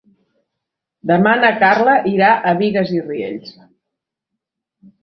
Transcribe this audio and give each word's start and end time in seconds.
Demà 1.11 1.33
na 1.41 1.51
Carla 1.65 1.95
irà 2.15 2.33
a 2.37 2.57
Bigues 2.65 2.95
i 2.99 3.05
Riells. 3.07 3.57